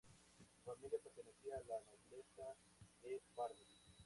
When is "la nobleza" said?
1.67-2.55